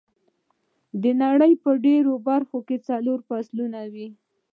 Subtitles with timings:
[1.01, 4.07] د نړۍ په ډېرو برخو کې څلور فصلونه وي.